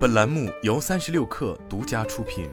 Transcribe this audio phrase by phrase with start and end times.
[0.00, 2.48] 本栏目由三十六氪独家出品。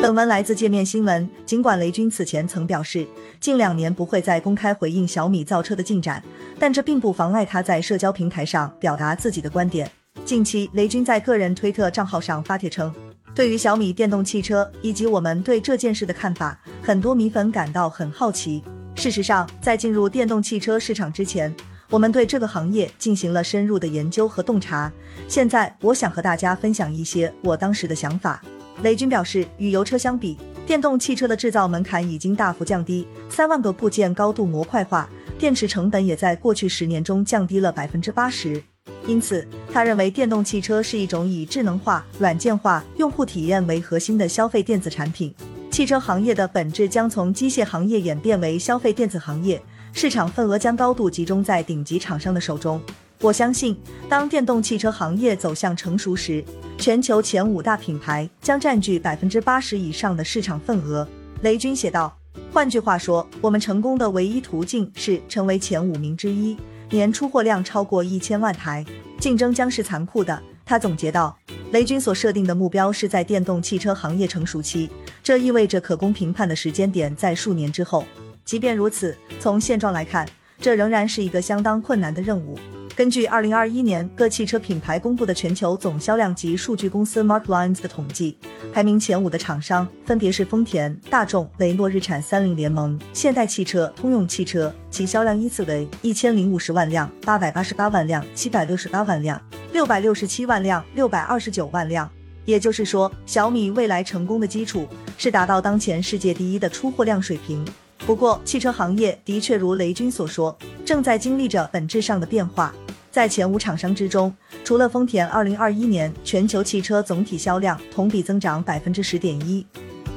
[0.00, 1.28] 本文来自界面新闻。
[1.44, 3.06] 尽管雷军此前曾表示，
[3.38, 6.24] 近两年不会再公开回应小米造车的进展，
[6.58, 9.90] 但这并不妨碍他在社交平台上表达自己的观点。
[10.24, 12.90] 近期，雷军在个人推特账号上发帖称，
[13.34, 18.64] 对于小米电动汽车以及我们对这件事的看法，很多米粉感到很好奇。
[18.94, 21.54] 事实上，在进入电动汽车市场之前，
[21.94, 24.92] 我们对这个行业进行了深入的研究和洞察。
[25.28, 28.42] 现在，我想和大家分享一些我当时的想法。
[28.82, 38.60] 雷军表示，与油车相比，电动汽车的制造门槛已经大幅降低，三万个部件高度模块化，电池成本也在过去十年中降低了百分之八十。
[39.06, 45.32] 因此，他认为电动汽车是一种以智能化、软件化、用户体验为核心的消费电子产品。
[45.70, 49.62] 汽车行业的本质将从机械行业演变为消费电子行业。
[49.96, 52.80] 市场份额将高度集中在顶级厂商的手中。
[53.20, 56.44] 我相信，当电动汽车行业走向成熟时，
[56.76, 61.06] 全球前五大品牌将占据百分之八十以上的市场份额。
[61.42, 62.14] 雷军写道
[62.52, 66.56] ：“换句话说，我们成功的唯一途径是成为前五名之一，
[66.90, 68.84] 年出货量超过一千万台。
[69.20, 71.38] 竞争将是残酷的。”他总结道
[71.70, 74.90] ：“雷军所设定的目标是在电动汽车行业成熟期，
[75.22, 78.04] 这意味着可供评判的时间点在数年之后。”
[78.44, 80.28] 即便如此，从现状来看，
[80.60, 82.58] 这仍然是一个相当困难的任务。
[82.94, 88.38] 根据二零二一年各汽车品牌公布的全球总销量及数据公司 Marklines 的统计，
[88.72, 99.40] 排名前五的厂商分别是丰田、大众、雷诺、日产、三菱联盟、现代汽车、通用汽车，其销量依次为一千零五十万辆、八百八十八万辆、七百六十八万辆、
[99.72, 102.08] 六百六十七万辆、六百二十九万辆。
[102.44, 104.86] 也就是说，小米未来成功的基础
[105.18, 107.66] 是达到当前世界第一的出货量水平。
[108.06, 112.74] 不过，汽车行业的确如雷军所说，正在经历着本质上的变化。
[113.10, 119.66] 在前五厂商之中，除了丰田，二零二一年全球汽车总体销量同比增长百分之十点一，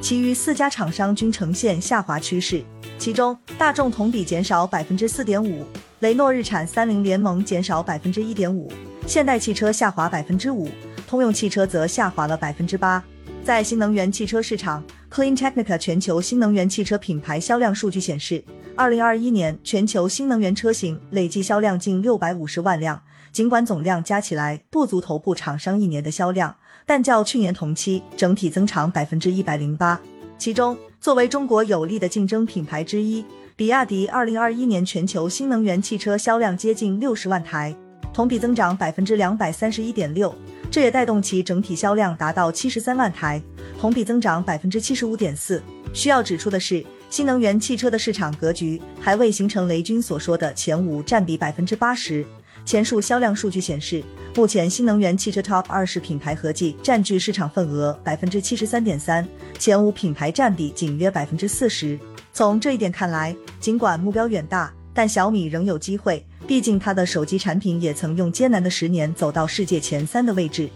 [0.02, 2.62] 其余四家厂商均呈现下滑趋势。
[3.00, 5.64] 其中，大众同比减少百分之四点五，
[6.00, 8.70] 雷诺、日产、三菱联盟减少百分之一点五，
[9.06, 10.68] 现代汽车下滑百分之五，
[11.08, 13.02] 通用汽车则下滑了百分之八。
[13.46, 14.84] 在新能源汽车市场。
[15.10, 18.44] Clean Technica 全球新能源汽车品牌销量数据显示，
[18.76, 23.02] 二零二一年全球新能源车型累计销量近六百五十万辆。
[23.32, 30.00] 尽管总量加起来不足头部厂商一年的销量，但较去年同期整体增长百分之一百零八。
[30.38, 33.24] 其中，作为中国有力的竞争品牌之一，
[33.56, 37.76] 比亚迪二零二一年全球新能源汽车销量接近六十万台，
[38.14, 40.34] 同比增长百分之两百三十一点六，
[40.78, 43.42] 这也带动其整体销量达到七十三万台。
[43.80, 45.60] 同比增长百分之七十五点四。
[45.92, 52.24] 需要指出的是，新能源汽车的市场格局还未形成雷军所说的前五占比百分之八十。
[52.64, 54.04] 前述销量数据显示，
[54.36, 59.28] 目前新能源汽车 Top 二十品牌合计占据市场份额百分之七十三点三，
[59.58, 61.98] 前五品牌占比仅约百分之四十。
[62.32, 66.26] 从这一点看来，尽管目标远大，但小米仍有机会。
[66.48, 70.68] 毕竟，它的手机产品也曾用艰难的十年走到世界前三的位置。